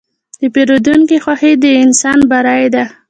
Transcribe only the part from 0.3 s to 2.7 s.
د پیرودونکي خوښي د انسان بری